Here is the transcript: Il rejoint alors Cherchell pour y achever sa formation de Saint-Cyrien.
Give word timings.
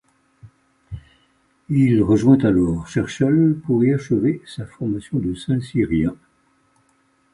Il 1.69 2.01
rejoint 2.01 2.39
alors 2.39 2.87
Cherchell 2.87 3.53
pour 3.63 3.83
y 3.85 3.93
achever 3.93 4.41
sa 4.47 4.65
formation 4.65 5.19
de 5.19 5.35
Saint-Cyrien. 5.35 6.15